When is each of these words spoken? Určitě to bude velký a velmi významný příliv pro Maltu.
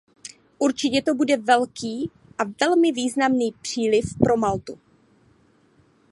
Určitě 0.59 1.01
to 1.01 1.15
bude 1.15 1.37
velký 1.37 2.11
a 2.37 2.43
velmi 2.61 2.91
významný 2.91 3.53
příliv 3.61 4.05
pro 4.23 4.37
Maltu. 4.37 4.79